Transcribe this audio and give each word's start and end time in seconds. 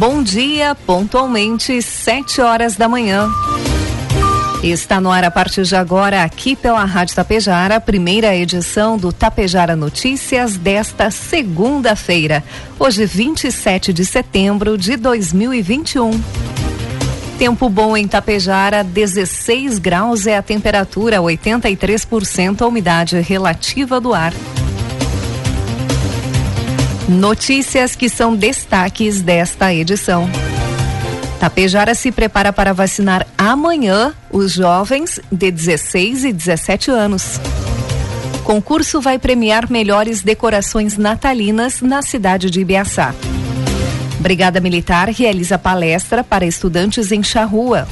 Bom 0.00 0.22
dia, 0.22 0.74
pontualmente, 0.86 1.82
7 1.82 2.40
horas 2.40 2.74
da 2.74 2.88
manhã. 2.88 3.28
Está 4.62 4.98
no 4.98 5.10
ar 5.10 5.24
a 5.24 5.30
partir 5.30 5.64
de 5.64 5.76
agora, 5.76 6.24
aqui 6.24 6.56
pela 6.56 6.86
Rádio 6.86 7.14
Tapejara, 7.14 7.76
a 7.76 7.80
primeira 7.82 8.34
edição 8.34 8.96
do 8.96 9.12
Tapejara 9.12 9.76
Notícias 9.76 10.56
desta 10.56 11.10
segunda-feira, 11.10 12.42
hoje 12.78 13.04
27 13.04 13.92
de 13.92 14.06
setembro 14.06 14.78
de 14.78 14.96
2021. 14.96 16.12
Tempo 17.38 17.68
bom 17.68 17.94
em 17.94 18.08
Tapejara, 18.08 18.82
16 18.82 19.78
graus 19.78 20.26
é 20.26 20.34
a 20.34 20.42
temperatura, 20.42 21.18
83% 21.18 22.62
a 22.62 22.66
umidade 22.66 23.20
relativa 23.20 24.00
do 24.00 24.14
ar. 24.14 24.32
Notícias 27.10 27.96
que 27.96 28.08
são 28.08 28.36
destaques 28.36 29.20
desta 29.20 29.74
edição. 29.74 30.30
Tapejara 31.40 31.92
se 31.92 32.12
prepara 32.12 32.52
para 32.52 32.72
vacinar 32.72 33.26
amanhã 33.36 34.14
os 34.30 34.52
jovens 34.52 35.18
de 35.32 35.50
16 35.50 36.22
e 36.26 36.32
17 36.32 36.88
anos. 36.92 37.40
Concurso 38.44 39.00
vai 39.00 39.18
premiar 39.18 39.68
melhores 39.68 40.22
decorações 40.22 40.96
natalinas 40.96 41.80
na 41.80 42.00
cidade 42.00 42.48
de 42.48 42.60
Ibiaçá. 42.60 43.12
Brigada 44.20 44.60
Militar 44.60 45.08
realiza 45.08 45.58
palestra 45.58 46.22
para 46.22 46.46
estudantes 46.46 47.10
em 47.10 47.24
Charrua. 47.24 47.88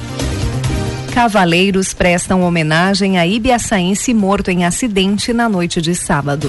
Cavaleiros 1.13 1.93
prestam 1.93 2.43
homenagem 2.43 3.19
a 3.19 3.27
ibiaçaense 3.27 4.15
morto 4.15 4.49
em 4.49 4.65
acidente 4.65 5.33
na 5.33 5.49
noite 5.49 5.83
de 5.83 5.93
sábado. 5.93 6.49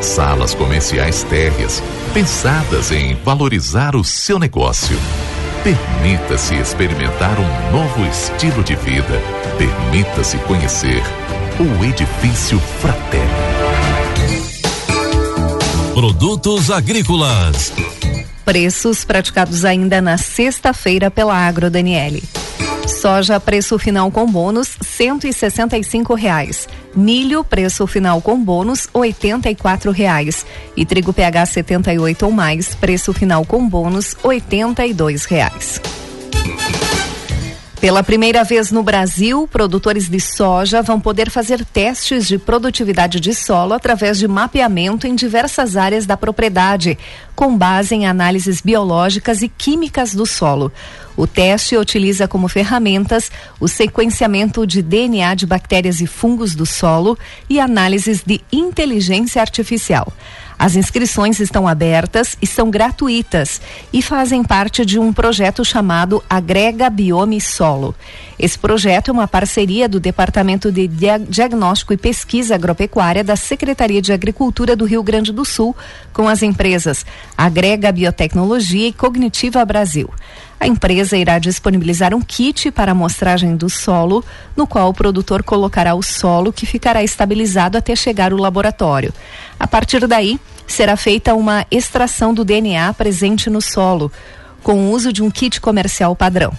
Salas 0.00 0.54
comerciais 0.54 1.22
térreas, 1.24 1.82
pensadas 2.12 2.92
em 2.92 3.14
valorizar 3.16 3.96
o 3.96 4.04
seu 4.04 4.38
negócio. 4.38 4.96
Permita-se 5.64 6.54
experimentar 6.54 7.36
um 7.40 7.72
novo 7.72 8.04
estilo 8.06 8.62
de 8.62 8.76
vida. 8.76 9.20
Permita-se 9.58 10.38
conhecer 10.38 11.02
o 11.58 11.84
Edifício 11.84 12.60
Fraterno. 12.80 13.56
Produtos 15.94 16.70
agrícolas. 16.70 17.72
Preços 18.44 19.04
praticados 19.04 19.64
ainda 19.64 20.00
na 20.00 20.18
sexta-feira 20.18 21.10
pela 21.10 21.34
Agro 21.34 21.70
Daniele. 21.70 22.22
Soja 22.86 23.40
preço 23.40 23.78
final 23.78 24.10
com 24.12 24.30
bônus 24.30 24.76
cento 24.80 25.26
e 25.26 25.32
sessenta 25.32 25.76
e 25.76 25.82
cinco 25.82 26.14
reais. 26.14 26.68
Milho 26.94 27.42
preço 27.42 27.84
final 27.86 28.22
com 28.22 28.42
bônus 28.42 28.88
oitenta 28.94 29.50
e 29.50 29.56
quatro 29.56 29.90
reais. 29.90 30.46
E 30.76 30.86
trigo 30.86 31.12
PH 31.12 31.46
78 31.46 32.24
ou 32.24 32.32
mais 32.32 32.74
preço 32.74 33.12
final 33.12 33.44
com 33.44 33.68
bônus 33.68 34.14
oitenta 34.22 34.86
e 34.86 34.94
dois 34.94 35.24
reais. 35.24 35.80
Pela 37.86 38.02
primeira 38.02 38.42
vez 38.42 38.72
no 38.72 38.82
Brasil, 38.82 39.46
produtores 39.46 40.08
de 40.08 40.18
soja 40.18 40.82
vão 40.82 40.98
poder 40.98 41.30
fazer 41.30 41.64
testes 41.64 42.26
de 42.26 42.36
produtividade 42.36 43.20
de 43.20 43.32
solo 43.32 43.74
através 43.74 44.18
de 44.18 44.26
mapeamento 44.26 45.06
em 45.06 45.14
diversas 45.14 45.76
áreas 45.76 46.04
da 46.04 46.16
propriedade, 46.16 46.98
com 47.36 47.56
base 47.56 47.94
em 47.94 48.04
análises 48.04 48.60
biológicas 48.60 49.40
e 49.40 49.48
químicas 49.48 50.12
do 50.12 50.26
solo. 50.26 50.72
O 51.16 51.28
teste 51.28 51.76
utiliza 51.76 52.26
como 52.26 52.48
ferramentas 52.48 53.30
o 53.60 53.68
sequenciamento 53.68 54.66
de 54.66 54.82
DNA 54.82 55.36
de 55.36 55.46
bactérias 55.46 56.00
e 56.00 56.08
fungos 56.08 56.56
do 56.56 56.66
solo 56.66 57.16
e 57.48 57.60
análises 57.60 58.20
de 58.26 58.40
inteligência 58.50 59.40
artificial. 59.40 60.12
As 60.58 60.74
inscrições 60.74 61.38
estão 61.38 61.68
abertas 61.68 62.36
e 62.40 62.46
são 62.46 62.70
gratuitas 62.70 63.60
e 63.92 64.00
fazem 64.00 64.42
parte 64.42 64.86
de 64.86 64.98
um 64.98 65.12
projeto 65.12 65.64
chamado 65.64 66.24
Agrega 66.30 66.88
Biome 66.88 67.40
Solo. 67.40 67.94
Esse 68.38 68.58
projeto 68.58 69.10
é 69.10 69.12
uma 69.12 69.28
parceria 69.28 69.88
do 69.88 70.00
Departamento 70.00 70.72
de 70.72 70.88
Diagnóstico 71.28 71.92
e 71.92 71.96
Pesquisa 71.98 72.54
Agropecuária 72.54 73.22
da 73.22 73.36
Secretaria 73.36 74.00
de 74.00 74.12
Agricultura 74.12 74.74
do 74.74 74.86
Rio 74.86 75.02
Grande 75.02 75.32
do 75.32 75.44
Sul 75.44 75.76
com 76.12 76.26
as 76.26 76.42
empresas 76.42 77.04
Agrega 77.36 77.92
Biotecnologia 77.92 78.88
e 78.88 78.92
Cognitiva 78.92 79.64
Brasil. 79.64 80.10
A 80.58 80.66
empresa 80.66 81.16
irá 81.16 81.38
disponibilizar 81.38 82.14
um 82.14 82.20
kit 82.20 82.70
para 82.70 82.92
amostragem 82.92 83.56
do 83.56 83.68
solo, 83.68 84.24
no 84.56 84.66
qual 84.66 84.88
o 84.88 84.94
produtor 84.94 85.42
colocará 85.42 85.94
o 85.94 86.02
solo 86.02 86.52
que 86.52 86.64
ficará 86.64 87.04
estabilizado 87.04 87.76
até 87.76 87.94
chegar 87.94 88.32
ao 88.32 88.38
laboratório. 88.38 89.12
A 89.60 89.66
partir 89.66 90.06
daí, 90.06 90.40
será 90.66 90.96
feita 90.96 91.34
uma 91.34 91.66
extração 91.70 92.32
do 92.32 92.44
DNA 92.44 92.92
presente 92.94 93.50
no 93.50 93.60
solo, 93.60 94.10
com 94.62 94.86
o 94.86 94.90
uso 94.90 95.12
de 95.12 95.22
um 95.22 95.30
kit 95.30 95.60
comercial 95.60 96.16
padrão. 96.16 96.52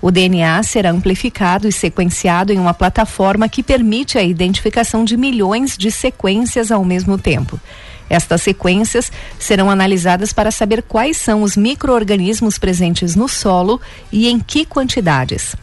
O 0.00 0.12
DNA 0.12 0.62
será 0.62 0.90
amplificado 0.90 1.66
e 1.66 1.72
sequenciado 1.72 2.52
em 2.52 2.58
uma 2.58 2.72
plataforma 2.72 3.48
que 3.48 3.64
permite 3.64 4.16
a 4.16 4.22
identificação 4.22 5.04
de 5.04 5.16
milhões 5.16 5.76
de 5.76 5.90
sequências 5.90 6.70
ao 6.70 6.84
mesmo 6.84 7.18
tempo. 7.18 7.58
Estas 8.08 8.42
sequências 8.42 9.12
serão 9.38 9.70
analisadas 9.70 10.32
para 10.32 10.50
saber 10.50 10.82
quais 10.82 11.16
são 11.16 11.42
os 11.42 11.56
micro-organismos 11.56 12.58
presentes 12.58 13.14
no 13.14 13.28
solo 13.28 13.80
e 14.10 14.28
em 14.28 14.38
que 14.38 14.64
quantidades. 14.64 15.54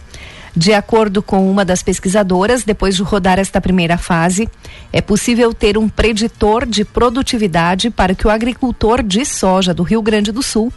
De 0.57 0.73
acordo 0.73 1.21
com 1.21 1.51
uma 1.51 1.65
das 1.65 1.83
pesquisadoras, 1.83 2.63
depois 2.63 2.95
de 2.95 3.03
rodar 3.03 3.37
esta 3.39 3.59
primeira 3.59 3.97
fase, 3.97 4.47
é 4.93 5.01
possível 5.01 5.53
ter 5.53 5.77
um 5.77 5.89
preditor 5.89 6.65
de 6.65 6.85
produtividade 6.85 7.89
para 7.89 8.15
que 8.15 8.25
o 8.25 8.29
agricultor 8.29 9.03
de 9.03 9.25
soja 9.25 9.73
do 9.73 9.83
Rio 9.83 10.01
Grande 10.01 10.31
do 10.31 10.41
Sul 10.41 10.71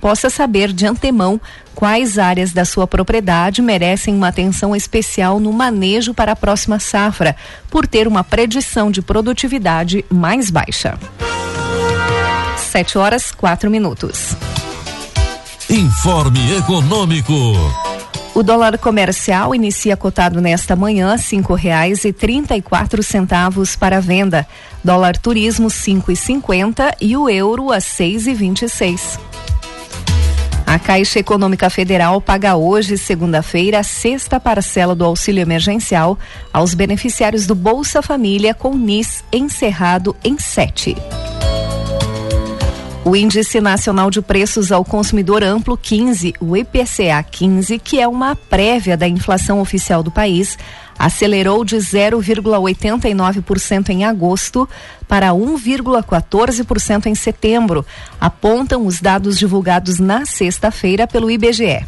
possa 0.00 0.30
saber 0.30 0.72
de 0.72 0.86
antemão 0.86 1.40
quais 1.74 2.18
áreas 2.18 2.52
da 2.52 2.64
sua 2.64 2.86
propriedade 2.86 3.60
merecem 3.60 4.14
uma 4.14 4.28
atenção 4.28 4.74
especial 4.74 5.38
no 5.38 5.52
manejo 5.52 6.14
para 6.14 6.32
a 6.32 6.36
próxima 6.36 6.78
safra, 6.78 7.36
por 7.70 7.86
ter 7.86 8.08
uma 8.08 8.24
predição 8.24 8.90
de 8.90 9.02
produtividade 9.02 10.04
mais 10.10 10.50
baixa. 10.50 10.98
7 12.56 12.98
horas, 12.98 13.30
4 13.32 13.70
minutos. 13.70 14.36
Informe 15.68 16.56
Econômico. 16.56 17.32
O 18.36 18.42
dólar 18.42 18.76
comercial 18.76 19.54
inicia 19.54 19.96
cotado 19.96 20.42
nesta 20.42 20.76
manhã 20.76 21.16
cinco 21.16 21.54
reais 21.54 22.04
e 22.04 22.12
trinta 22.12 22.54
e 22.54 22.60
quatro 22.60 23.02
centavos 23.02 23.74
para 23.74 23.98
venda. 23.98 24.46
Dólar 24.84 25.16
turismo 25.16 25.70
cinco 25.70 26.12
e 26.12 26.16
cinquenta 26.16 26.94
e 27.00 27.16
o 27.16 27.30
euro 27.30 27.72
a 27.72 27.80
seis 27.80 28.26
e 28.26 28.34
vinte 28.34 28.60
e 28.62 28.68
seis. 28.68 29.18
A 30.76 30.78
Caixa 30.78 31.18
Econômica 31.18 31.70
Federal 31.70 32.20
paga 32.20 32.54
hoje, 32.54 32.98
segunda-feira, 32.98 33.78
a 33.78 33.82
sexta 33.82 34.38
parcela 34.38 34.94
do 34.94 35.06
auxílio 35.06 35.40
emergencial 35.40 36.18
aos 36.52 36.74
beneficiários 36.74 37.46
do 37.46 37.54
Bolsa 37.54 38.02
Família 38.02 38.52
com 38.52 38.76
NIS 38.76 39.24
encerrado 39.32 40.14
em 40.22 40.38
sete. 40.38 40.94
O 43.06 43.16
Índice 43.16 43.58
Nacional 43.58 44.10
de 44.10 44.20
Preços 44.20 44.70
ao 44.70 44.84
Consumidor 44.84 45.42
Amplo 45.42 45.78
15, 45.78 46.34
o 46.40 46.54
IPCA 46.54 47.22
15, 47.22 47.78
que 47.78 47.98
é 47.98 48.06
uma 48.06 48.36
prévia 48.36 48.98
da 48.98 49.08
inflação 49.08 49.60
oficial 49.60 50.02
do 50.02 50.10
país, 50.10 50.58
acelerou 50.98 51.64
de 51.64 51.76
0,89% 51.76 53.90
em 53.90 54.04
agosto 54.04 54.68
para 55.08 55.30
1,14% 55.30 57.06
em 57.06 57.14
setembro, 57.14 57.86
apontam 58.20 58.86
os 58.86 59.00
dados 59.00 59.38
divulgados 59.38 59.98
na 59.98 60.26
sexta-feira 60.26 61.06
pelo 61.06 61.30
IBGE. 61.30 61.86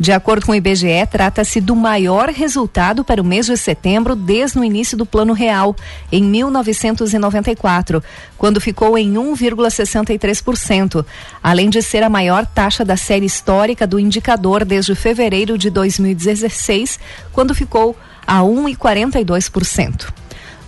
De 0.00 0.12
acordo 0.12 0.46
com 0.46 0.52
o 0.52 0.54
IBGE, 0.54 1.04
trata-se 1.10 1.60
do 1.60 1.74
maior 1.74 2.28
resultado 2.28 3.02
para 3.02 3.20
o 3.20 3.24
mês 3.24 3.46
de 3.46 3.56
setembro 3.56 4.14
desde 4.14 4.56
o 4.56 4.62
início 4.62 4.96
do 4.96 5.04
Plano 5.04 5.32
Real, 5.32 5.74
em 6.12 6.22
1994, 6.22 8.00
quando 8.36 8.60
ficou 8.60 8.96
em 8.96 9.12
1,63%, 9.14 11.04
além 11.42 11.68
de 11.68 11.82
ser 11.82 12.04
a 12.04 12.08
maior 12.08 12.46
taxa 12.46 12.84
da 12.84 12.96
série 12.96 13.26
histórica 13.26 13.88
do 13.88 13.98
indicador 13.98 14.64
desde 14.64 14.94
fevereiro 14.94 15.58
de 15.58 15.68
2016, 15.68 17.00
quando 17.32 17.52
ficou 17.52 17.96
a 18.28 18.42
1,42%. 18.42 20.12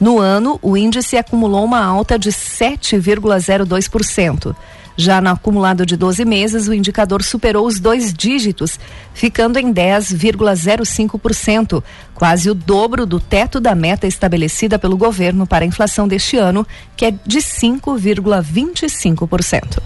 No 0.01 0.19
ano, 0.19 0.59
o 0.63 0.77
índice 0.79 1.19
acumulou 1.19 1.63
uma 1.63 1.85
alta 1.85 2.19
de 2.19 2.31
7,02%. 2.31 4.57
Já 4.97 5.21
no 5.21 5.29
acumulado 5.31 5.85
de 5.85 5.95
12 5.97 6.25
meses, 6.25 6.69
o 6.69 6.75
indicador 6.75 7.23
superou 7.23 7.67
os 7.67 7.79
dois 7.79 8.15
dígitos, 8.15 8.81
ficando 9.15 9.59
em 9.59 9.71
10,05%, 9.73 11.85
quase 12.15 12.51
o 12.51 12.55
dobro 12.55 13.07
do 13.07 13.21
teto 13.21 13.61
da 13.61 13.75
meta 13.75 14.07
estabelecida 14.07 14.79
pelo 14.79 14.97
governo 14.97 15.47
para 15.47 15.65
a 15.65 15.69
inflação 15.69 16.09
deste 16.09 16.39
ano, 16.39 16.67
que 16.97 17.05
é 17.07 17.11
de 17.11 17.39
5,25%. 17.39 19.79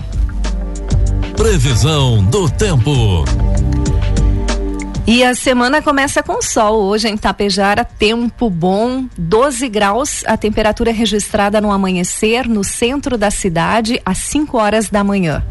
Previsão 1.37 2.23
do 2.25 2.49
tempo. 2.49 3.25
E 5.06 5.23
a 5.23 5.35
semana 5.35 5.83
começa 5.83 6.23
com 6.23 6.41
sol. 6.41 6.85
Hoje 6.85 7.09
em 7.09 7.17
Tapejara, 7.17 7.85
tempo 7.85 8.49
bom, 8.49 9.05
12 9.19 9.69
graus, 9.69 10.25
a 10.27 10.35
temperatura 10.35 10.89
é 10.89 10.95
registrada 10.95 11.61
no 11.61 11.71
amanhecer 11.71 12.49
no 12.49 12.65
centro 12.65 13.19
da 13.19 13.31
cidade 13.31 14.01
às 14.03 14.17
5 14.17 14.56
horas 14.56 14.89
da 14.89 15.05
manhã. 15.05 15.45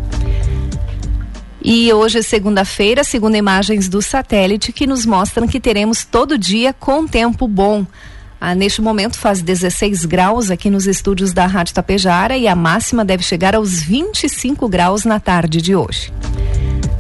E 1.61 1.93
hoje, 1.93 2.23
segunda-feira, 2.23 3.03
segundo 3.03 3.37
imagens 3.37 3.87
do 3.87 4.01
satélite 4.01 4.73
que 4.73 4.87
nos 4.87 5.05
mostram 5.05 5.47
que 5.47 5.59
teremos 5.59 6.03
todo 6.03 6.35
dia 6.35 6.73
com 6.73 7.05
tempo 7.05 7.47
bom. 7.47 7.85
Ah, 8.41 8.55
neste 8.55 8.81
momento 8.81 9.19
faz 9.19 9.43
16 9.43 10.03
graus 10.05 10.49
aqui 10.49 10.69
nos 10.69 10.87
estúdios 10.87 11.31
da 11.31 11.45
Rádio 11.45 11.75
Tapejara 11.75 12.35
e 12.35 12.47
a 12.47 12.55
máxima 12.55 13.05
deve 13.05 13.23
chegar 13.23 13.55
aos 13.55 13.83
25 13.83 14.67
graus 14.67 15.05
na 15.05 15.19
tarde 15.19 15.61
de 15.61 15.75
hoje. 15.75 16.11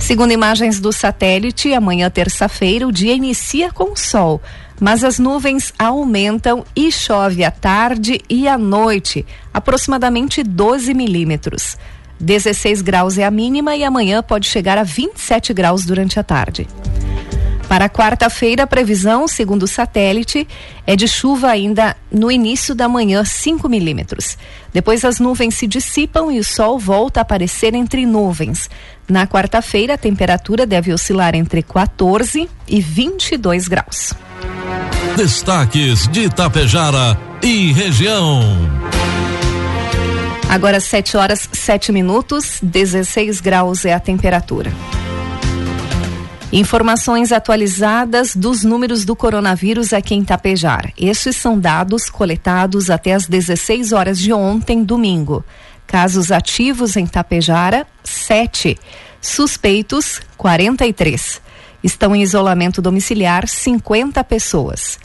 Segundo 0.03 0.33
imagens 0.33 0.81
do 0.81 0.91
satélite, 0.91 1.73
amanhã 1.73 2.09
terça-feira 2.09 2.85
o 2.85 2.91
dia 2.91 3.13
inicia 3.13 3.71
com 3.71 3.95
sol, 3.95 4.41
mas 4.77 5.01
as 5.01 5.17
nuvens 5.17 5.73
aumentam 5.79 6.65
e 6.75 6.91
chove 6.91 7.41
à 7.41 7.49
tarde 7.49 8.19
e 8.29 8.45
à 8.45 8.57
noite, 8.57 9.25
aproximadamente 9.53 10.43
12 10.43 10.93
milímetros. 10.93 11.77
16 12.19 12.81
graus 12.81 13.17
é 13.17 13.23
a 13.23 13.31
mínima 13.31 13.77
e 13.77 13.83
amanhã 13.85 14.21
pode 14.21 14.45
chegar 14.45 14.77
a 14.77 14.83
27 14.83 15.53
graus 15.53 15.85
durante 15.85 16.19
a 16.19 16.23
tarde. 16.23 16.67
Para 17.73 17.89
quarta-feira, 17.89 18.63
a 18.63 18.67
previsão, 18.67 19.27
segundo 19.27 19.63
o 19.63 19.67
satélite, 19.67 20.47
é 20.85 20.95
de 20.95 21.07
chuva 21.07 21.47
ainda 21.47 21.97
no 22.11 22.29
início 22.29 22.75
da 22.75 22.87
manhã, 22.87 23.25
5 23.25 23.67
milímetros. 23.67 24.37
Depois 24.71 25.03
as 25.03 25.19
nuvens 25.19 25.55
se 25.55 25.65
dissipam 25.65 26.31
e 26.31 26.39
o 26.39 26.43
sol 26.43 26.77
volta 26.77 27.19
a 27.19 27.23
aparecer 27.23 27.73
entre 27.73 28.05
nuvens. 28.05 28.69
Na 29.07 29.27
quarta-feira, 29.27 29.95
a 29.95 29.97
temperatura 29.97 30.65
deve 30.65 30.93
oscilar 30.93 31.35
entre 31.35 31.61
14 31.61 32.49
e 32.67 32.81
22 32.81 33.67
graus. 33.67 34.13
Destaques 35.17 36.07
de 36.07 36.21
Itapejara 36.21 37.17
e 37.41 37.71
região. 37.73 38.41
Agora 40.49 40.79
7 40.79 41.17
horas 41.17 41.49
7 41.51 41.91
minutos, 41.91 42.59
16 42.61 43.41
graus 43.41 43.85
é 43.85 43.93
a 43.93 43.99
temperatura. 43.99 44.71
Informações 46.51 47.31
atualizadas 47.31 48.35
dos 48.35 48.63
números 48.63 49.03
do 49.03 49.15
coronavírus 49.15 49.91
aqui 49.91 50.13
em 50.13 50.23
Tapejar. 50.23 50.93
Estes 50.95 51.35
são 51.35 51.59
dados 51.59 52.11
coletados 52.11 52.91
até 52.91 53.13
as 53.13 53.25
16 53.25 53.91
horas 53.91 54.19
de 54.19 54.31
ontem, 54.31 54.83
domingo. 54.83 55.43
Casos 55.93 56.31
ativos 56.31 56.97
em 56.97 57.05
Tapejara, 57.05 57.85
7. 58.03 58.79
Suspeitos, 59.21 60.19
43. 60.37 61.39
Estão 61.83 62.15
em 62.15 62.23
isolamento 62.23 62.81
domiciliar 62.81 63.47
50 63.47 64.23
pessoas. 64.23 64.97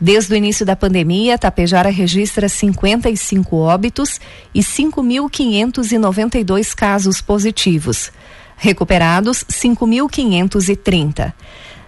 Desde 0.00 0.34
o 0.34 0.36
início 0.36 0.66
da 0.66 0.74
pandemia, 0.74 1.38
Tapejara 1.38 1.90
registra 1.90 2.48
55 2.48 3.54
óbitos 3.54 4.20
e 4.52 4.62
5.592 4.62 6.74
casos 6.74 7.20
positivos. 7.20 8.10
Recuperados 8.56 9.44
5.530. 9.44 11.32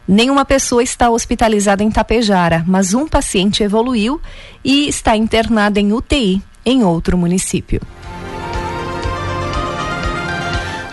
Nenhuma 0.06 0.44
pessoa 0.44 0.80
está 0.80 1.10
hospitalizada 1.10 1.82
em 1.82 1.90
Tapejara, 1.90 2.62
mas 2.68 2.94
um 2.94 3.08
paciente 3.08 3.64
evoluiu 3.64 4.20
e 4.62 4.88
está 4.88 5.16
internado 5.16 5.80
em 5.80 5.92
UTI 5.92 6.40
em 6.64 6.84
outro 6.84 7.18
município. 7.18 7.80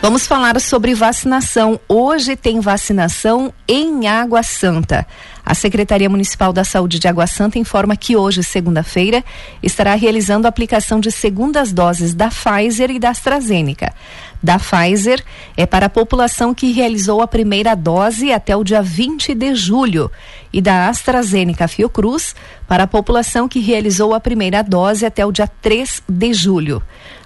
Vamos 0.02 0.26
falar 0.26 0.60
sobre 0.60 0.96
vacinação. 0.96 1.80
Hoje 1.88 2.36
tem 2.36 2.60
vacinação 2.60 3.54
em 3.68 4.08
Água 4.08 4.42
Santa. 4.42 5.06
A 5.46 5.54
Secretaria 5.54 6.10
Municipal 6.10 6.52
da 6.52 6.64
Saúde 6.64 6.98
de 6.98 7.08
Água 7.08 7.28
Santa 7.28 7.60
informa 7.60 7.96
que 7.96 8.16
hoje, 8.16 8.44
segunda-feira, 8.44 9.24
estará 9.62 9.94
realizando 9.94 10.48
a 10.48 10.50
aplicação 10.50 11.00
de 11.00 11.12
segundas 11.12 11.72
doses 11.72 12.16
da 12.16 12.30
Pfizer 12.30 12.90
e 12.90 12.98
da 12.98 13.12
AstraZeneca. 13.12 13.94
Da 14.42 14.58
Pfizer 14.58 15.24
é 15.56 15.68
para 15.68 15.86
a 15.86 15.90
população 15.90 16.52
que 16.52 16.72
realizou 16.72 17.22
a 17.22 17.28
primeira 17.28 17.76
dose 17.76 18.34
até 18.34 18.56
o 18.56 18.64
dia 18.64 18.82
20 18.82 19.36
de 19.36 19.54
julho 19.54 20.10
e 20.52 20.62
da 20.62 20.90
AstraZeneca 20.90 21.68
Fiocruz 21.68 22.36
para 22.68 22.86
a 22.86 22.88
população 22.88 23.48
que 23.48 23.60
realizou 23.60 24.16
a 24.16 24.20
primeira 24.20 24.64
dose 24.64 25.06
até 25.06 25.24
o 25.24 25.32
dia 25.32 25.48
3 25.62 26.02
de 26.10 26.34
julho. 26.34 26.82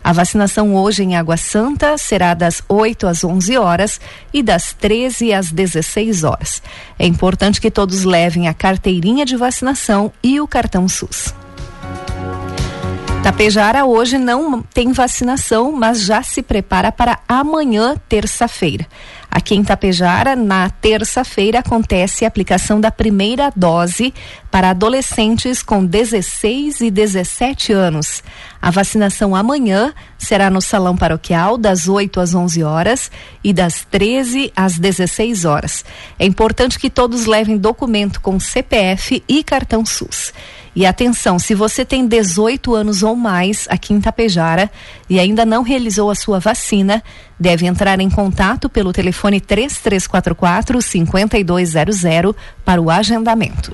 A 0.06 0.14
vacinação 0.14 0.76
hoje 0.76 1.02
em 1.02 1.16
Água 1.16 1.36
Santa 1.36 1.98
será 1.98 2.36
das 2.36 2.62
8 2.70 3.08
às 3.08 3.24
11 3.24 3.58
horas 3.58 4.00
e 4.32 4.44
das 4.44 4.72
13 4.72 5.34
às 5.34 5.52
16 5.52 6.24
horas. 6.24 6.62
É 7.00 7.08
importante 7.08 7.60
que 7.60 7.72
todos 7.72 8.04
levem 8.04 8.48
a 8.48 8.54
carteirinha 8.54 9.26
de 9.26 9.36
vacinação 9.36 10.14
e 10.22 10.40
o 10.40 10.48
cartão 10.48 10.88
SUS. 10.88 11.34
Tapejara 13.24 13.84
hoje 13.86 14.20
não 14.20 14.62
tem 14.62 14.92
vacinação, 14.92 15.72
mas 15.72 16.02
já 16.02 16.22
se 16.22 16.44
prepara 16.44 16.92
para 16.92 17.18
amanhã, 17.28 17.96
terça-feira. 18.08 18.86
Aqui 19.32 19.56
em 19.56 19.64
Tapejara, 19.64 20.36
na 20.36 20.70
terça-feira, 20.70 21.60
acontece 21.60 22.24
a 22.24 22.28
aplicação 22.28 22.80
da 22.80 22.92
primeira 22.92 23.52
dose 23.56 24.14
para 24.56 24.70
adolescentes 24.70 25.62
com 25.62 25.86
16 25.86 26.80
e 26.80 26.90
17 26.90 27.74
anos. 27.74 28.24
A 28.62 28.72
vacinação 28.72 29.36
amanhã 29.36 29.94
será 30.18 30.50
no 30.50 30.62
Salão 30.62 30.96
Paroquial, 30.96 31.58
das 31.58 31.90
8 31.90 32.22
às 32.22 32.34
11 32.34 32.64
horas 32.64 33.12
e 33.44 33.52
das 33.52 33.86
13 33.92 34.54
às 34.56 34.80
16 34.80 35.44
horas. 35.44 35.84
É 36.18 36.26
importante 36.26 36.80
que 36.80 36.90
todos 36.90 37.26
levem 37.26 37.58
documento 37.58 38.22
com 38.22 38.40
CPF 38.40 39.22
e 39.28 39.44
cartão 39.44 39.86
SUS. 39.86 40.32
E 40.74 40.86
atenção, 40.86 41.38
se 41.38 41.54
você 41.54 41.84
tem 41.84 42.08
18 42.08 42.74
anos 42.74 43.04
ou 43.04 43.14
mais 43.14 43.68
aqui 43.70 43.94
em 43.94 44.00
Tapejara 44.00 44.72
e 45.10 45.20
ainda 45.20 45.46
não 45.46 45.64
realizou 45.64 46.10
a 46.10 46.16
sua 46.16 46.40
vacina, 46.40 47.04
deve 47.38 47.66
entrar 47.66 48.00
em 48.00 48.10
contato 48.10 48.70
pelo 48.70 48.94
telefone 48.94 49.42
3344 49.42 50.82
5200 50.82 52.02
para 52.64 52.82
o 52.82 52.90
agendamento. 52.90 53.74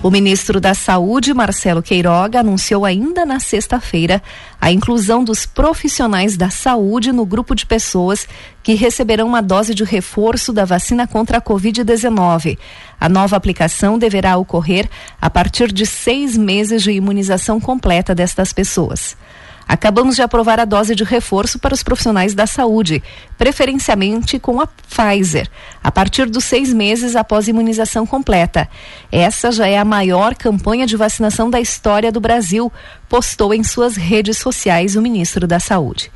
O 0.00 0.12
ministro 0.12 0.60
da 0.60 0.74
Saúde, 0.74 1.34
Marcelo 1.34 1.82
Queiroga, 1.82 2.38
anunciou 2.38 2.84
ainda 2.84 3.26
na 3.26 3.40
sexta-feira 3.40 4.22
a 4.60 4.70
inclusão 4.70 5.24
dos 5.24 5.44
profissionais 5.44 6.36
da 6.36 6.50
saúde 6.50 7.10
no 7.10 7.26
grupo 7.26 7.52
de 7.52 7.66
pessoas 7.66 8.24
que 8.62 8.74
receberão 8.74 9.26
uma 9.26 9.42
dose 9.42 9.74
de 9.74 9.82
reforço 9.82 10.52
da 10.52 10.64
vacina 10.64 11.04
contra 11.04 11.38
a 11.38 11.42
Covid-19. 11.42 12.56
A 13.00 13.08
nova 13.08 13.36
aplicação 13.36 13.98
deverá 13.98 14.36
ocorrer 14.36 14.88
a 15.20 15.28
partir 15.28 15.72
de 15.72 15.84
seis 15.84 16.36
meses 16.36 16.84
de 16.84 16.92
imunização 16.92 17.60
completa 17.60 18.14
destas 18.14 18.52
pessoas. 18.52 19.16
Acabamos 19.68 20.16
de 20.16 20.22
aprovar 20.22 20.58
a 20.58 20.64
dose 20.64 20.94
de 20.94 21.04
reforço 21.04 21.58
para 21.58 21.74
os 21.74 21.82
profissionais 21.82 22.32
da 22.32 22.46
saúde, 22.46 23.02
preferencialmente 23.36 24.38
com 24.38 24.62
a 24.62 24.66
Pfizer, 24.66 25.46
a 25.84 25.92
partir 25.92 26.24
dos 26.24 26.44
seis 26.44 26.72
meses 26.72 27.14
após 27.14 27.48
imunização 27.48 28.06
completa. 28.06 28.66
Essa 29.12 29.52
já 29.52 29.68
é 29.68 29.76
a 29.76 29.84
maior 29.84 30.34
campanha 30.34 30.86
de 30.86 30.96
vacinação 30.96 31.50
da 31.50 31.60
história 31.60 32.10
do 32.10 32.18
Brasil, 32.18 32.72
postou 33.10 33.52
em 33.52 33.62
suas 33.62 33.94
redes 33.94 34.38
sociais 34.38 34.96
o 34.96 35.02
ministro 35.02 35.46
da 35.46 35.60
Saúde. 35.60 36.10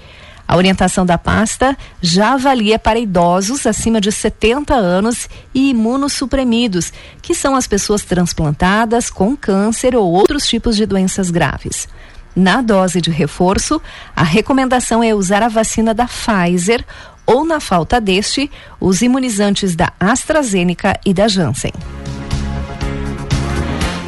A 0.49 0.57
orientação 0.57 1.07
da 1.07 1.17
pasta 1.17 1.77
já 2.01 2.33
avalia 2.33 2.79
para 2.79 2.99
idosos 2.99 3.67
acima 3.67 4.01
de 4.01 4.11
70 4.11 4.75
anos 4.75 5.29
e 5.55 5.71
imunossuprimidos, 5.71 6.93
que 7.21 7.35
são 7.35 7.55
as 7.55 7.67
pessoas 7.67 8.03
transplantadas 8.03 9.09
com 9.09 9.37
câncer 9.37 9.95
ou 9.95 10.11
outros 10.11 10.47
tipos 10.47 10.75
de 10.75 10.85
doenças 10.85 11.31
graves. 11.31 11.87
Na 12.35 12.62
dose 12.62 13.01
de 13.01 13.11
reforço, 13.11 13.81
a 14.17 14.23
recomendação 14.23 15.03
é 15.03 15.15
usar 15.15 15.43
a 15.43 15.49
vacina 15.49 15.93
da 15.93 16.07
Pfizer 16.07 16.85
ou, 17.27 17.45
na 17.45 17.61
falta 17.61 18.01
deste, 18.01 18.51
os 18.81 19.03
imunizantes 19.03 19.77
da 19.77 19.93
AstraZeneca 20.01 20.99
e 21.05 21.15
da 21.15 21.29
Janssen. 21.29 21.73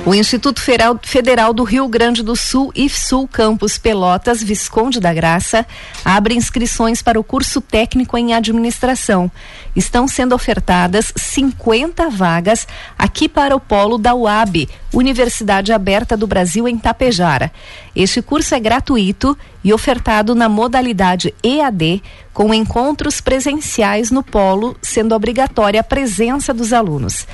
O 0.07 0.15
Instituto 0.15 0.61
Federal 1.03 1.55
do 1.55 1.65
Rio 1.65 1.89
Grande 1.89 2.23
do 2.23 2.37
Sul, 2.37 2.71
IFSUL 2.75 3.27
Campus 3.27 3.79
Pelotas, 3.79 4.43
Visconde 4.43 5.01
da 5.01 5.15
Graça, 5.15 5.67
abre 6.05 6.35
inscrições 6.35 7.01
para 7.01 7.19
o 7.19 7.25
curso 7.25 7.59
técnico 7.59 8.19
em 8.19 8.35
administração. 8.35 9.33
Estão 9.75 10.07
sendo 10.07 10.35
ofertadas 10.35 11.11
50 11.17 12.11
vagas 12.11 12.69
aqui 12.99 13.31
para 13.31 13.57
o 13.57 13.61
polo 13.61 13.97
da 13.97 14.15
UAB, 14.15 14.69
Universidade 14.93 15.73
Aberta 15.73 16.19
do 16.19 16.27
Brasil 16.27 16.69
em 16.69 16.77
Tapejara. 16.77 17.51
Este 17.97 18.21
curso 18.21 18.55
é 18.55 18.61
gratuito 18.61 19.35
e 19.65 19.73
ofertado 19.73 20.35
na 20.35 20.51
modalidade 20.51 21.35
EAD, 21.43 22.03
com 22.35 22.53
encontros 22.53 23.23
presenciais 23.23 24.11
no 24.11 24.23
polo, 24.23 24.77
sendo 24.83 25.15
obrigatória 25.15 25.81
a 25.81 25.85
presença 25.85 26.53
dos 26.53 26.75
alunos. 26.75 27.27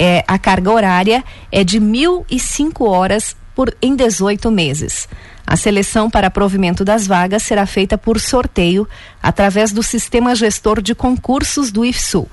É, 0.00 0.22
a 0.28 0.38
carga 0.38 0.70
horária 0.70 1.24
é 1.50 1.64
de 1.64 1.80
mil 1.80 2.24
e 2.30 2.38
cinco 2.38 2.88
horas 2.88 3.34
por, 3.52 3.76
em 3.82 3.96
18 3.96 4.48
meses. 4.48 5.08
A 5.44 5.56
seleção 5.56 6.08
para 6.08 6.30
provimento 6.30 6.84
das 6.84 7.04
vagas 7.04 7.42
será 7.42 7.66
feita 7.66 7.98
por 7.98 8.20
sorteio 8.20 8.88
através 9.20 9.72
do 9.72 9.82
sistema 9.82 10.36
gestor 10.36 10.80
de 10.80 10.94
concursos 10.94 11.72
do 11.72 11.84
IFSU. 11.84 12.28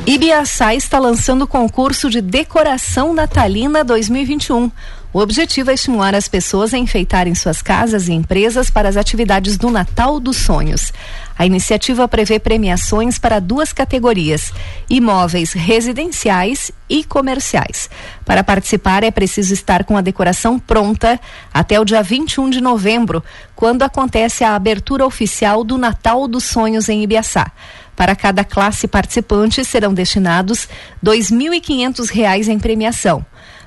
Ibiaçá 0.07 0.73
está 0.73 0.97
lançando 0.97 1.43
o 1.43 1.47
concurso 1.47 2.09
de 2.09 2.19
decoração 2.19 3.13
natalina 3.13 3.83
2021. 3.83 4.71
O 5.13 5.19
objetivo 5.19 5.69
é 5.69 5.75
estimular 5.75 6.15
as 6.15 6.27
pessoas 6.27 6.73
a 6.73 6.77
enfeitarem 6.77 7.35
suas 7.35 7.61
casas 7.61 8.07
e 8.07 8.13
empresas 8.13 8.71
para 8.71 8.89
as 8.89 8.97
atividades 8.97 9.57
do 9.57 9.69
Natal 9.69 10.19
dos 10.19 10.37
Sonhos. 10.37 10.91
A 11.37 11.45
iniciativa 11.45 12.07
prevê 12.07 12.39
premiações 12.39 13.19
para 13.19 13.39
duas 13.39 13.71
categorias: 13.71 14.51
imóveis 14.89 15.53
residenciais 15.53 16.71
e 16.89 17.03
comerciais. 17.03 17.91
Para 18.25 18.43
participar, 18.43 19.03
é 19.03 19.11
preciso 19.11 19.53
estar 19.53 19.83
com 19.83 19.95
a 19.95 20.01
decoração 20.01 20.57
pronta 20.57 21.19
até 21.53 21.79
o 21.79 21.85
dia 21.85 22.01
21 22.01 22.49
de 22.49 22.59
novembro, 22.59 23.23
quando 23.55 23.83
acontece 23.83 24.43
a 24.43 24.55
abertura 24.55 25.05
oficial 25.05 25.63
do 25.63 25.77
Natal 25.77 26.27
dos 26.27 26.43
Sonhos 26.43 26.89
em 26.89 27.03
Ibiaçá. 27.03 27.51
Para 27.95 28.15
cada 28.15 28.43
classe 28.43 28.87
participante 28.87 29.63
serão 29.63 29.93
destinados 29.93 30.67
R$ 31.03 31.11
2.500 31.11 32.47
em 32.47 32.57
premiação. 32.57 33.23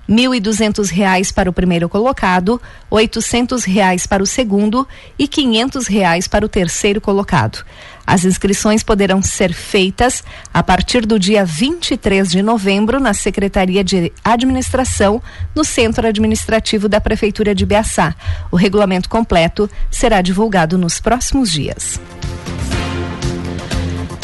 R$ 0.09 0.15
1.200 0.15 1.33
para 1.33 1.51
o 1.51 1.53
primeiro 1.53 1.89
colocado, 1.89 2.61
800 2.91 3.65
reais 3.65 4.07
para 4.07 4.23
o 4.23 4.27
segundo 4.27 4.87
e 5.19 5.27
500 5.27 5.87
reais 5.87 6.29
para 6.29 6.45
o 6.45 6.49
terceiro 6.49 7.01
colocado. 7.01 7.65
As 8.07 8.25
inscrições 8.25 8.85
poderão 8.85 9.21
ser 9.21 9.53
feitas 9.53 10.23
a 10.55 10.63
partir 10.63 11.05
do 11.05 11.19
dia 11.19 11.45
23 11.45 12.31
de 12.31 12.41
novembro 12.41 13.01
na 13.01 13.13
Secretaria 13.13 13.83
de 13.83 14.13
Administração, 14.23 15.21
no 15.55 15.65
Centro 15.65 16.07
Administrativo 16.07 16.89
da 16.89 17.01
Prefeitura 17.01 17.53
de 17.53 17.67
Beaçá. 17.67 18.15
O 18.51 18.57
regulamento 18.57 19.09
completo 19.09 19.69
será 19.91 20.23
divulgado 20.23 20.79
nos 20.79 21.01
próximos 21.01 21.51
dias. 21.51 21.99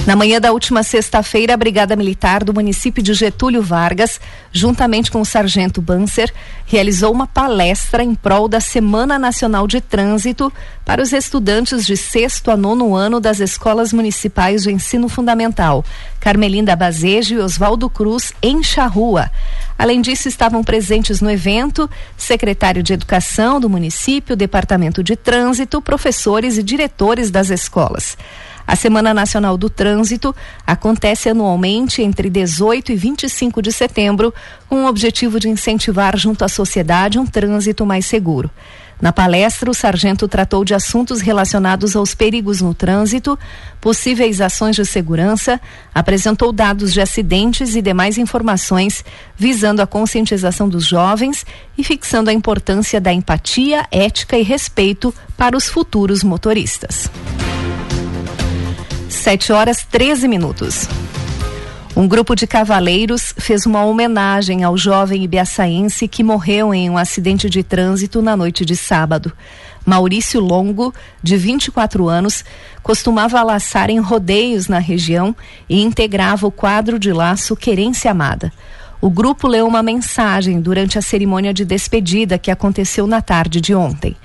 Na 0.05 0.17
manhã 0.17 0.41
da 0.41 0.51
última 0.51 0.83
sexta-feira, 0.83 1.55
a 1.55 1.57
Brigada 1.57 1.95
Militar 1.95 2.43
do 2.43 2.53
município 2.53 3.01
de 3.01 3.15
Getúlio 3.15 3.63
Vargas, 3.63 4.21
juntamente 4.51 5.13
com 5.13 5.21
o 5.21 5.25
Sargento 5.25 5.81
Banser, 5.81 6.33
realizou 6.67 7.13
uma 7.13 7.25
palestra 7.25 8.03
em 8.03 8.13
prol 8.13 8.49
da 8.49 8.59
Semana 8.59 9.17
Nacional 9.17 9.65
de 9.69 9.81
Trânsito 9.81 10.53
para 10.85 11.01
os 11.01 11.13
estudantes 11.13 11.87
de 11.87 11.97
sexto 11.97 12.51
a 12.51 12.57
nono 12.57 12.97
ano 12.97 13.21
das 13.21 13.39
escolas 13.39 13.93
municipais 13.93 14.65
de 14.65 14.73
ensino 14.73 15.09
fundamental, 15.09 15.85
Carmelinda 16.19 16.75
Bazejo 16.75 17.37
e 17.37 17.39
Oswaldo 17.39 17.89
Cruz, 17.89 18.33
em 18.43 18.61
Charrua. 18.61 19.31
Além 19.79 20.01
disso, 20.01 20.27
estavam 20.27 20.65
presentes 20.65 21.21
no 21.21 21.31
evento 21.31 21.89
secretário 22.17 22.83
de 22.83 22.93
Educação 22.93 23.61
do 23.61 23.71
município, 23.71 24.35
Departamento 24.35 25.01
de 25.01 25.15
Trânsito, 25.15 25.81
professores 25.81 26.59
e 26.59 26.63
diretores 26.63 27.31
das 27.31 27.51
escolas. 27.51 28.17
A 28.73 28.77
Semana 28.77 29.13
Nacional 29.13 29.59
do 29.59 29.69
Trânsito 29.69 30.35
acontece 30.67 31.29
anualmente 31.29 32.01
entre 32.01 32.31
18 32.31 32.93
e 32.93 32.97
25 32.97 33.61
de 33.61 33.71
setembro, 33.71 34.33
com 34.67 34.85
o 34.85 34.87
objetivo 34.87 35.39
de 35.39 35.47
incentivar 35.47 36.17
junto 36.17 36.43
à 36.43 36.49
sociedade 36.49 37.19
um 37.19 37.27
trânsito 37.27 37.85
mais 37.85 38.07
seguro. 38.07 38.51
Na 38.99 39.13
palestra, 39.13 39.71
o 39.71 39.75
sargento 39.75 40.27
tratou 40.27 40.65
de 40.65 40.73
assuntos 40.73 41.21
relacionados 41.21 41.95
aos 41.95 42.15
perigos 42.15 42.63
no 42.63 42.73
trânsito, 42.73 43.39
possíveis 43.79 44.41
ações 44.41 44.75
de 44.75 44.87
segurança, 44.87 45.61
apresentou 45.95 46.51
dados 46.51 46.95
de 46.95 47.03
acidentes 47.03 47.77
e 47.77 47.83
demais 47.83 48.17
informações 48.17 49.05
visando 49.37 49.83
a 49.83 49.87
conscientização 49.87 50.67
dos 50.67 50.87
jovens 50.87 51.45
e 51.77 51.85
fixando 51.85 52.31
a 52.31 52.33
importância 52.33 52.99
da 52.99 53.13
empatia, 53.13 53.87
ética 53.91 54.39
e 54.39 54.43
respeito 54.43 55.15
para 55.37 55.59
os 55.59 55.69
futuros 55.69 56.25
motoristas. 56.25 57.11
7 59.23 59.53
horas 59.53 59.87
13 59.89 60.27
minutos. 60.27 60.89
Um 61.95 62.09
grupo 62.09 62.35
de 62.35 62.45
cavaleiros 62.45 63.33
fez 63.39 63.65
uma 63.67 63.85
homenagem 63.85 64.65
ao 64.65 64.77
jovem 64.77 65.23
ibiaçaense 65.23 66.09
que 66.09 66.25
morreu 66.25 66.75
em 66.75 66.91
um 66.91 66.99
acidente 66.99 67.49
de 67.49 67.63
trânsito 67.63 68.21
na 68.21 68.37
noite 68.37 68.65
de 68.65 68.75
sábado. 68.75 69.33
Maurício 69.87 70.41
Longo, 70.41 70.93
de 71.23 71.37
24 71.37 72.09
anos, 72.09 72.45
costumava 72.83 73.41
laçar 73.45 73.91
em 73.91 74.01
rodeios 74.01 74.67
na 74.67 74.81
região 74.81 75.37
e 75.69 75.81
integrava 75.81 76.45
o 76.45 76.51
quadro 76.51 76.99
de 76.99 77.13
laço 77.13 77.55
Querência 77.55 78.11
Amada. 78.11 78.53
O 79.01 79.09
grupo 79.09 79.47
leu 79.47 79.69
uma 79.69 79.85
mensagem 79.85 80.61
durante 80.61 80.99
a 80.99 81.03
cerimônia 81.03 81.55
de 81.55 81.65
despedida 81.65 82.39
que 82.39 82.51
aconteceu 82.51 83.07
na 83.07 83.23
tarde 83.23 83.61
de 83.61 83.73
ontem. 83.73 84.17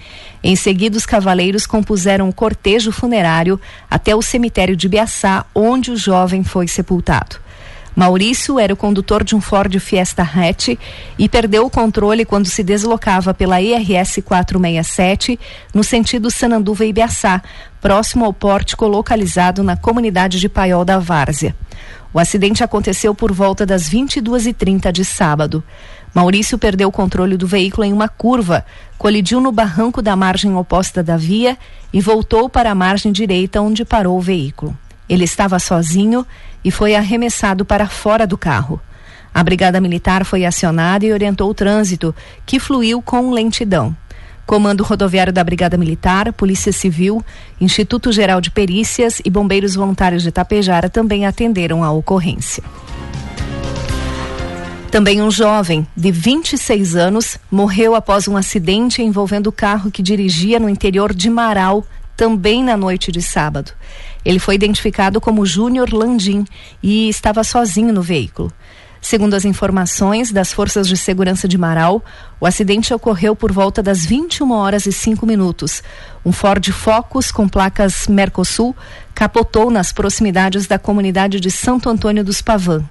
Em 0.48 0.56
seguida, 0.56 0.96
os 0.96 1.06
cavaleiros 1.06 1.68
compuseram 1.68 2.30
um 2.30 2.32
cortejo 2.32 2.90
funerário 2.90 3.60
até 3.92 4.16
o 4.16 4.22
cemitério 4.22 4.78
de 4.78 4.88
Biaçá, 4.88 5.46
onde 5.54 5.92
o 5.92 5.98
jovem 5.98 6.42
foi 6.42 6.70
sepultado. 6.70 7.36
Maurício 7.94 8.58
era 8.58 8.74
o 8.74 8.78
condutor 8.78 9.26
de 9.26 9.36
um 9.36 9.42
Ford 9.42 9.78
Fiesta 9.78 10.24
Hatch 10.24 10.78
e 11.20 11.28
perdeu 11.28 11.66
o 11.66 11.70
controle 11.70 12.24
quando 12.24 12.48
se 12.48 12.64
deslocava 12.64 13.34
pela 13.34 13.62
IRS 13.62 14.22
467 14.22 15.38
no 15.74 15.84
sentido 15.84 16.32
Sananduva 16.32 16.86
e 16.86 16.94
Biaçá, 16.94 17.42
próximo 17.82 18.24
ao 18.24 18.32
pórtico 18.32 18.88
localizado 18.88 19.62
na 19.64 19.76
comunidade 19.76 20.40
de 20.40 20.48
Paiol 20.48 20.86
da 20.86 20.98
Várzea. 20.98 21.54
O 22.14 22.20
acidente 22.20 22.64
aconteceu 22.64 23.14
por 23.14 23.34
volta 23.34 23.66
das 23.66 23.90
22h30 23.90 24.94
de 24.94 25.04
sábado. 25.04 25.62
Maurício 26.18 26.58
perdeu 26.58 26.90
o 26.90 26.92
controle 26.92 27.38
do 27.38 27.46
veículo 27.46 27.86
em 27.86 27.94
uma 27.94 28.10
curva, 28.10 28.66
colidiu 28.98 29.40
no 29.40 29.52
barranco 29.52 30.02
da 30.02 30.16
margem 30.16 30.56
oposta 30.56 31.04
da 31.04 31.16
via 31.16 31.56
e 31.94 32.02
voltou 32.02 32.50
para 32.50 32.72
a 32.72 32.74
margem 32.74 33.12
direita 33.12 33.62
onde 33.62 33.86
parou 33.86 34.18
o 34.18 34.22
veículo. 34.22 34.76
Ele 35.08 35.26
estava 35.26 35.60
sozinho 35.60 36.26
e 36.66 36.72
foi 36.72 36.96
arremessado 36.96 37.64
para 37.64 37.86
fora 37.88 38.26
do 38.26 38.36
carro. 38.36 38.82
A 39.32 39.44
Brigada 39.44 39.80
Militar 39.80 40.26
foi 40.26 40.44
acionada 40.44 41.06
e 41.06 41.14
orientou 41.14 41.52
o 41.52 41.54
trânsito, 41.54 42.16
que 42.48 42.60
fluiu 42.60 43.00
com 43.00 43.30
lentidão. 43.30 43.96
Comando 44.44 44.84
Rodoviário 44.84 45.32
da 45.32 45.44
Brigada 45.44 45.78
Militar, 45.78 46.34
Polícia 46.34 46.72
Civil, 46.72 47.24
Instituto 47.62 48.12
Geral 48.12 48.42
de 48.42 48.50
Perícias 48.50 49.22
e 49.24 49.30
Bombeiros 49.30 49.76
Voluntários 49.76 50.24
de 50.24 50.32
Tapejara 50.32 50.90
também 50.90 51.28
atenderam 51.28 51.84
a 51.84 51.92
ocorrência. 51.92 52.64
Também 54.92 55.22
um 55.22 55.30
jovem 55.30 55.86
de 55.96 56.12
26 56.12 56.96
anos 56.96 57.38
morreu 57.52 57.94
após 57.94 58.28
um 58.28 58.38
acidente 58.38 59.02
envolvendo 59.02 59.48
o 59.48 59.52
carro 59.52 59.92
que 59.92 60.02
dirigia 60.02 60.60
no 60.60 60.70
interior 60.70 61.14
de 61.14 61.30
Marau, 61.30 61.86
também 62.16 62.64
na 62.64 62.78
noite 62.78 63.12
de 63.12 63.22
sábado. 63.22 63.74
Ele 64.24 64.40
foi 64.40 64.56
identificado 64.56 65.20
como 65.20 65.46
Júnior 65.46 65.94
Landim 65.94 66.46
e 66.82 67.10
estava 67.10 67.44
sozinho 67.44 67.94
no 67.94 68.02
veículo. 68.02 68.52
Segundo 69.02 69.36
as 69.36 69.46
informações 69.46 70.32
das 70.32 70.52
forças 70.52 70.88
de 70.88 70.98
segurança 70.98 71.48
de 71.48 71.58
Marau, 71.58 72.04
o 72.40 72.46
acidente 72.46 72.94
ocorreu 72.94 73.36
por 73.36 73.52
volta 73.52 73.84
das 73.84 74.06
21 74.06 74.52
horas 74.52 74.86
e 74.86 74.92
5 74.92 75.26
minutos. 75.26 75.84
Um 76.26 76.32
Ford 76.32 76.66
Focus 76.72 77.32
com 77.32 77.48
placas 77.48 78.08
Mercosul 78.08 78.76
capotou 79.14 79.70
nas 79.70 79.92
proximidades 79.92 80.66
da 80.66 80.80
comunidade 80.80 81.40
de 81.40 81.52
Santo 81.52 81.90
Antônio 81.90 82.24
dos 82.24 82.42
Pavan. 82.42 82.84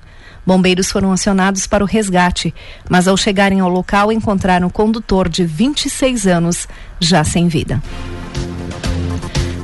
Bombeiros 0.46 0.90
foram 0.90 1.10
acionados 1.10 1.66
para 1.66 1.82
o 1.82 1.86
resgate, 1.86 2.54
mas 2.88 3.08
ao 3.08 3.16
chegarem 3.16 3.58
ao 3.58 3.68
local 3.68 4.12
encontraram 4.12 4.68
o 4.68 4.72
condutor 4.72 5.28
de 5.28 5.44
26 5.44 6.26
anos 6.26 6.68
já 7.00 7.24
sem 7.24 7.48
vida. 7.48 7.82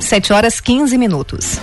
7 0.01 0.33
horas 0.33 0.61
15 0.61 0.99
minutos. 0.99 1.61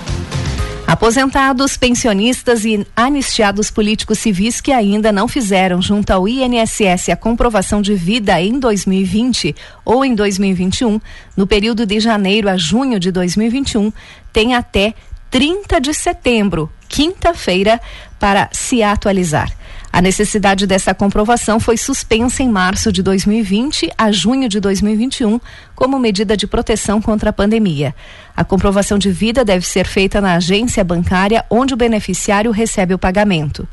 Aposentados, 0.88 1.78
pensionistas 1.78 2.66
e 2.66 2.84
anistiados 2.96 3.70
políticos 3.70 4.18
civis 4.18 4.60
que 4.60 4.72
ainda 4.72 5.12
não 5.12 5.28
fizeram 5.28 5.80
junto 5.80 6.10
ao 6.10 6.28
INSS 6.28 7.10
a 7.10 7.16
comprovação 7.16 7.80
de 7.80 7.94
vida 7.94 8.42
em 8.42 8.60
2020 8.60 9.56
ou 9.86 10.04
em 10.04 10.16
2021, 10.16 11.00
no 11.38 11.46
período 11.46 11.86
de 11.86 12.00
janeiro 12.00 12.50
a 12.50 12.58
junho 12.58 13.00
de 13.00 13.12
2021, 13.12 13.94
têm 14.34 14.56
até 14.56 14.96
30 15.30 15.80
de 15.80 15.94
setembro, 15.94 16.72
quinta-feira, 16.90 17.80
para 18.20 18.50
se 18.52 18.84
atualizar. 18.84 19.50
A 19.92 20.02
necessidade 20.02 20.68
dessa 20.68 20.94
comprovação 20.94 21.60
foi 21.60 21.76
suspensa 21.76 22.44
em 22.44 22.50
março 22.50 22.92
de 22.92 23.02
2020 23.02 23.92
a 23.98 24.12
junho 24.12 24.48
de 24.48 24.60
2021 24.60 25.40
como 25.74 25.98
medida 25.98 26.38
de 26.38 26.46
proteção 26.46 27.02
contra 27.02 27.32
a 27.32 27.34
pandemia. 27.34 27.96
A 28.36 28.44
comprovação 28.44 29.00
de 29.00 29.10
vida 29.10 29.44
deve 29.44 29.66
ser 29.66 29.88
feita 29.88 30.22
na 30.22 30.36
agência 30.36 30.84
bancária 30.84 31.44
onde 31.50 31.74
o 31.74 31.78
beneficiário 31.78 32.52
recebe 32.52 32.94
o 32.94 33.00
pagamento. 33.00 33.68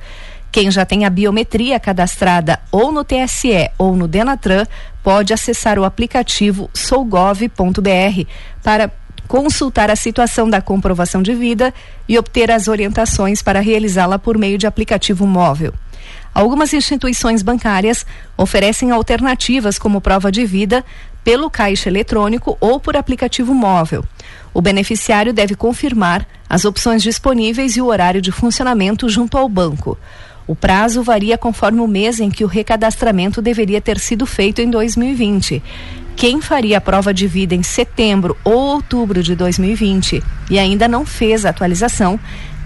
Quem 0.50 0.70
já 0.70 0.86
tem 0.86 1.04
a 1.04 1.10
biometria 1.10 1.78
cadastrada 1.78 2.58
ou 2.72 2.90
no 2.90 3.04
TSE 3.04 3.70
ou 3.76 3.94
no 3.94 4.08
Denatran 4.08 4.64
pode 5.02 5.34
acessar 5.34 5.78
o 5.78 5.84
aplicativo 5.84 6.70
sougov.br 6.72 8.24
para 8.62 8.90
consultar 9.26 9.90
a 9.90 9.96
situação 9.96 10.48
da 10.48 10.60
comprovação 10.60 11.22
de 11.22 11.34
vida 11.34 11.72
e 12.08 12.18
obter 12.18 12.50
as 12.50 12.68
orientações 12.68 13.42
para 13.42 13.60
realizá-la 13.60 14.18
por 14.18 14.38
meio 14.38 14.56
de 14.58 14.66
aplicativo 14.66 15.26
móvel. 15.26 15.72
Algumas 16.34 16.72
instituições 16.72 17.42
bancárias 17.42 18.04
oferecem 18.36 18.90
alternativas 18.90 19.78
como 19.78 20.00
prova 20.00 20.30
de 20.30 20.44
vida 20.44 20.84
pelo 21.24 21.50
caixa 21.50 21.88
eletrônico 21.88 22.56
ou 22.60 22.78
por 22.78 22.96
aplicativo 22.96 23.54
móvel. 23.54 24.04
O 24.54 24.62
beneficiário 24.62 25.32
deve 25.32 25.54
confirmar 25.54 26.26
as 26.48 26.64
opções 26.64 27.02
disponíveis 27.02 27.76
e 27.76 27.80
o 27.80 27.86
horário 27.86 28.22
de 28.22 28.30
funcionamento 28.30 29.08
junto 29.08 29.36
ao 29.36 29.48
banco. 29.48 29.98
O 30.46 30.54
prazo 30.54 31.02
varia 31.02 31.36
conforme 31.36 31.80
o 31.80 31.88
mês 31.88 32.20
em 32.20 32.30
que 32.30 32.44
o 32.44 32.46
recadastramento 32.46 33.42
deveria 33.42 33.80
ter 33.80 33.98
sido 33.98 34.24
feito 34.24 34.60
em 34.60 34.70
2020. 34.70 35.60
Quem 36.16 36.40
faria 36.40 36.78
a 36.78 36.80
prova 36.80 37.12
de 37.12 37.26
vida 37.26 37.54
em 37.54 37.62
setembro 37.62 38.38
ou 38.42 38.54
outubro 38.54 39.22
de 39.22 39.36
2020 39.36 40.22
e 40.50 40.58
ainda 40.58 40.88
não 40.88 41.04
fez 41.04 41.44
a 41.44 41.50
atualização, 41.50 42.18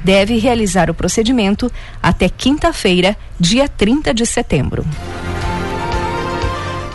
deve 0.04 0.38
realizar 0.38 0.88
o 0.88 0.94
procedimento 0.94 1.70
até 2.00 2.28
quinta-feira, 2.28 3.16
dia 3.40 3.68
30 3.68 4.14
de 4.14 4.24
setembro. 4.24 4.86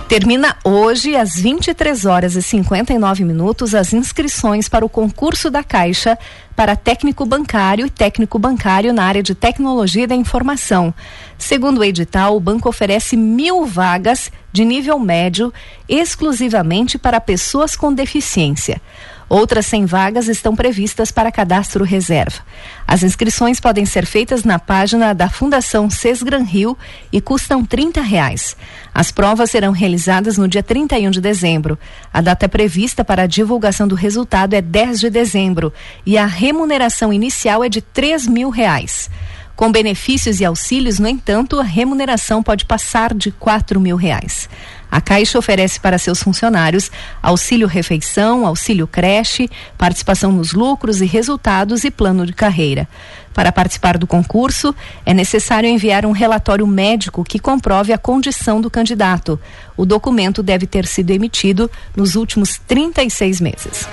Termina 0.08 0.56
hoje, 0.64 1.16
às 1.16 1.34
23 1.34 2.06
horas 2.06 2.36
e 2.36 2.42
59 2.42 3.24
minutos, 3.24 3.74
as 3.74 3.92
inscrições 3.92 4.70
para 4.70 4.86
o 4.86 4.90
concurso 4.90 5.50
da 5.50 5.64
Caixa 5.64 6.16
para 6.56 6.76
técnico 6.76 7.26
bancário 7.26 7.88
e 7.88 7.90
técnico 7.90 8.38
bancário 8.38 8.94
na 8.94 9.04
área 9.04 9.24
de 9.24 9.34
tecnologia 9.34 10.08
da 10.08 10.14
informação. 10.14 10.94
Segundo 11.40 11.80
o 11.80 11.84
edital, 11.84 12.36
o 12.36 12.40
banco 12.40 12.70
oferece 12.70 13.18
mil 13.18 13.66
vagas 13.66 14.32
de 14.54 14.64
nível 14.64 15.00
médio 15.00 15.52
exclusivamente 15.90 17.00
para 17.00 17.20
pessoas 17.20 17.76
com 17.76 17.92
deficiência. 17.92 18.80
Outras 19.28 19.66
100 19.66 19.86
vagas 19.86 20.28
estão 20.28 20.56
previstas 20.56 21.12
para 21.12 21.32
cadastro 21.32 21.84
reserva. 21.84 22.44
As 22.88 23.02
inscrições 23.02 23.60
podem 23.60 23.86
ser 23.86 24.06
feitas 24.06 24.44
na 24.44 24.60
página 24.60 25.14
da 25.14 25.28
Fundação 25.30 25.90
Sesgran 25.90 26.44
Rio 26.44 26.78
e 27.12 27.20
custam 27.20 27.66
30 27.66 28.02
reais. 28.02 28.56
As 28.94 29.12
provas 29.12 29.50
serão 29.50 29.72
realizadas 29.72 30.38
no 30.38 30.48
dia 30.48 30.62
31 30.62 31.10
de 31.10 31.20
dezembro. 31.20 31.78
A 32.14 32.22
data 32.22 32.48
prevista 32.48 33.04
para 33.04 33.24
a 33.24 33.28
divulgação 33.28 33.88
do 33.88 33.96
resultado 33.96 34.54
é 34.54 34.62
10 34.62 35.00
de 35.00 35.10
dezembro 35.10 35.74
e 36.06 36.18
a 36.18 36.26
remuneração 36.26 37.12
inicial 37.12 37.64
é 37.64 37.70
de 37.70 37.82
3 37.82 38.28
mil 38.28 38.50
reais. 38.50 39.10
Com 39.56 39.72
benefícios 39.72 40.42
e 40.42 40.46
auxílios, 40.46 41.00
no 41.00 41.08
entanto, 41.08 41.60
a 41.60 41.64
remuneração 41.64 42.44
pode 42.44 42.66
passar 42.66 43.14
de 43.14 43.32
quatro 43.32 43.80
mil 43.80 43.96
reais. 43.96 44.50
A 44.96 45.02
Caixa 45.02 45.38
oferece 45.38 45.78
para 45.78 45.98
seus 45.98 46.24
funcionários 46.24 46.90
auxílio 47.22 47.68
refeição, 47.68 48.48
auxílio 48.48 48.88
creche, 48.88 49.50
participação 49.78 50.32
nos 50.32 50.54
lucros 50.54 51.02
e 51.02 51.06
resultados 51.06 51.84
e 51.84 51.92
plano 51.92 52.26
de 52.26 52.32
carreira. 52.32 52.88
Para 53.34 53.52
participar 53.52 53.98
do 53.98 54.08
concurso, 54.08 54.74
é 55.06 55.14
necessário 55.14 55.68
enviar 55.68 56.06
um 56.06 56.14
relatório 56.14 56.66
médico 56.66 57.26
que 57.26 57.40
comprove 57.40 57.92
a 57.92 57.98
condição 57.98 58.62
do 58.62 58.72
candidato. 58.72 59.38
O 59.76 59.86
documento 59.86 60.42
deve 60.42 60.66
ter 60.66 60.86
sido 60.86 61.12
emitido 61.12 61.70
nos 61.94 62.16
últimos 62.16 62.58
36 62.66 63.42
meses. 63.42 63.86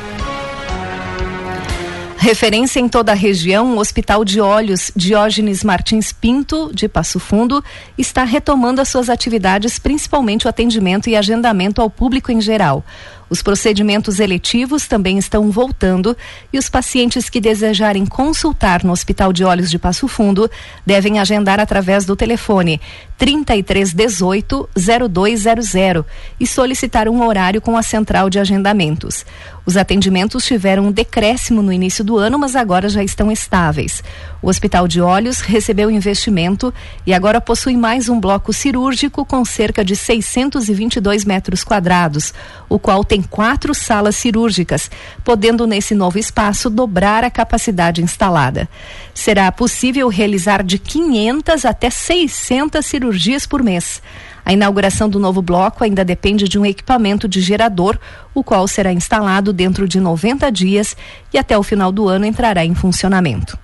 Referência 2.22 2.78
em 2.78 2.88
toda 2.88 3.10
a 3.10 3.16
região, 3.16 3.74
o 3.74 3.80
Hospital 3.80 4.24
de 4.24 4.40
Olhos 4.40 4.92
Diógenes 4.94 5.64
Martins 5.64 6.12
Pinto, 6.12 6.70
de 6.72 6.88
Passo 6.88 7.18
Fundo, 7.18 7.64
está 7.98 8.22
retomando 8.22 8.80
as 8.80 8.88
suas 8.88 9.10
atividades, 9.10 9.76
principalmente 9.76 10.46
o 10.46 10.48
atendimento 10.48 11.10
e 11.10 11.16
agendamento 11.16 11.82
ao 11.82 11.90
público 11.90 12.30
em 12.30 12.40
geral. 12.40 12.84
Os 13.32 13.40
procedimentos 13.40 14.20
eletivos 14.20 14.86
também 14.86 15.16
estão 15.16 15.50
voltando 15.50 16.14
e 16.52 16.58
os 16.58 16.68
pacientes 16.68 17.30
que 17.30 17.40
desejarem 17.40 18.04
consultar 18.04 18.84
no 18.84 18.92
Hospital 18.92 19.32
de 19.32 19.42
Olhos 19.42 19.70
de 19.70 19.78
Passo 19.78 20.06
Fundo 20.06 20.50
devem 20.84 21.18
agendar 21.18 21.58
através 21.58 22.04
do 22.04 22.14
telefone 22.14 22.78
3318 23.16 24.68
0200 25.08 26.04
e 26.38 26.46
solicitar 26.46 27.08
um 27.08 27.24
horário 27.24 27.62
com 27.62 27.74
a 27.74 27.82
central 27.82 28.28
de 28.28 28.38
agendamentos. 28.38 29.24
Os 29.64 29.76
atendimentos 29.76 30.44
tiveram 30.44 30.86
um 30.86 30.92
decréscimo 30.92 31.62
no 31.62 31.72
início 31.72 32.04
do 32.04 32.18
ano, 32.18 32.38
mas 32.38 32.56
agora 32.56 32.88
já 32.88 33.02
estão 33.02 33.30
estáveis. 33.30 34.02
O 34.42 34.48
Hospital 34.48 34.88
de 34.88 35.00
Olhos 35.00 35.40
recebeu 35.40 35.88
investimento 35.88 36.74
e 37.06 37.14
agora 37.14 37.40
possui 37.40 37.76
mais 37.76 38.08
um 38.08 38.18
bloco 38.18 38.52
cirúrgico 38.52 39.24
com 39.24 39.44
cerca 39.44 39.84
de 39.84 39.94
622 39.94 41.24
metros 41.24 41.62
quadrados, 41.62 42.34
o 42.68 42.76
qual 42.76 43.04
quatro 43.22 43.74
salas 43.74 44.16
cirúrgicas, 44.16 44.90
podendo 45.24 45.66
nesse 45.66 45.94
novo 45.94 46.18
espaço 46.18 46.68
dobrar 46.68 47.24
a 47.24 47.30
capacidade 47.30 48.02
instalada. 48.02 48.68
Será 49.14 49.50
possível 49.52 50.08
realizar 50.08 50.62
de 50.62 50.78
500 50.78 51.64
até 51.64 51.88
600 51.90 52.84
cirurgias 52.84 53.46
por 53.46 53.62
mês. 53.62 54.02
A 54.44 54.52
inauguração 54.52 55.08
do 55.08 55.20
novo 55.20 55.40
bloco 55.40 55.84
ainda 55.84 56.04
depende 56.04 56.48
de 56.48 56.58
um 56.58 56.66
equipamento 56.66 57.28
de 57.28 57.40
gerador, 57.40 57.98
o 58.34 58.42
qual 58.42 58.66
será 58.66 58.92
instalado 58.92 59.52
dentro 59.52 59.86
de 59.86 60.00
90 60.00 60.50
dias 60.50 60.96
e 61.32 61.38
até 61.38 61.56
o 61.56 61.62
final 61.62 61.92
do 61.92 62.08
ano 62.08 62.26
entrará 62.26 62.64
em 62.64 62.74
funcionamento. 62.74 63.56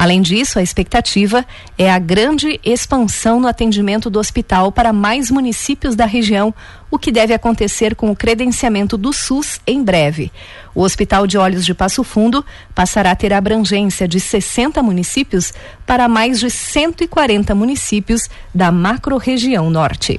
Além 0.00 0.22
disso, 0.22 0.58
a 0.58 0.62
expectativa 0.62 1.44
é 1.76 1.92
a 1.92 1.98
grande 1.98 2.58
expansão 2.64 3.38
no 3.38 3.46
atendimento 3.46 4.08
do 4.08 4.18
hospital 4.18 4.72
para 4.72 4.94
mais 4.94 5.30
municípios 5.30 5.94
da 5.94 6.06
região, 6.06 6.54
o 6.90 6.98
que 6.98 7.12
deve 7.12 7.34
acontecer 7.34 7.94
com 7.94 8.10
o 8.10 8.16
credenciamento 8.16 8.96
do 8.96 9.12
SUS 9.12 9.60
em 9.66 9.84
breve. 9.84 10.32
O 10.74 10.80
Hospital 10.80 11.26
de 11.26 11.36
Olhos 11.36 11.66
de 11.66 11.74
Passo 11.74 12.02
Fundo 12.02 12.42
passará 12.74 13.10
a 13.10 13.14
ter 13.14 13.34
abrangência 13.34 14.08
de 14.08 14.18
60 14.18 14.82
municípios 14.82 15.52
para 15.84 16.08
mais 16.08 16.40
de 16.40 16.50
140 16.50 17.54
municípios 17.54 18.22
da 18.54 18.72
macro-região 18.72 19.68
norte. 19.68 20.18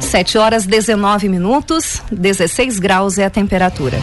7 0.00 0.38
horas 0.38 0.64
19 0.64 1.28
minutos, 1.28 2.00
16 2.10 2.78
graus 2.78 3.18
é 3.18 3.26
a 3.26 3.30
temperatura. 3.30 3.98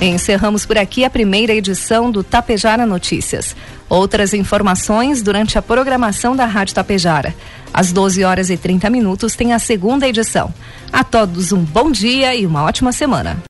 Encerramos 0.00 0.66
por 0.66 0.76
aqui 0.76 1.04
a 1.04 1.10
primeira 1.10 1.54
edição 1.54 2.10
do 2.10 2.22
Tapejara 2.22 2.84
Notícias. 2.84 3.56
Outras 3.88 4.34
informações 4.34 5.22
durante 5.22 5.56
a 5.56 5.62
programação 5.62 6.34
da 6.34 6.44
Rádio 6.44 6.74
Tapejara. 6.74 7.34
Às 7.72 7.92
12 7.92 8.22
horas 8.24 8.50
e 8.50 8.56
30 8.56 8.90
minutos 8.90 9.34
tem 9.34 9.52
a 9.52 9.58
segunda 9.58 10.06
edição. 10.06 10.52
A 10.92 11.02
todos 11.02 11.52
um 11.52 11.64
bom 11.64 11.90
dia 11.90 12.34
e 12.34 12.44
uma 12.44 12.64
ótima 12.64 12.92
semana. 12.92 13.36